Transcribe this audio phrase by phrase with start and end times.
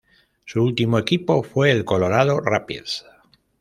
[0.45, 3.05] Su último equipo fue el Colorado Rapids.